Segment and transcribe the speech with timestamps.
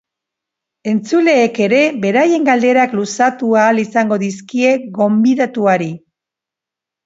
[0.93, 5.95] Entzuleek ere beraien galderak luzatu ahal izango dizkie gonbidatuari.